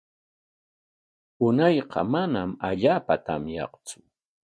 [1.47, 3.97] Unayqa manam allaapa tamyaqtsu.